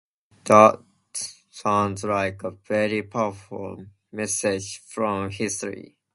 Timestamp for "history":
5.29-5.95